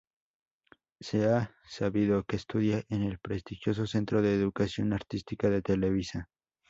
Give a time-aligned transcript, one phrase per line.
[0.99, 6.27] Se ha sabido que estudia en el prestigioso Centro de Educación Artística de Televisa.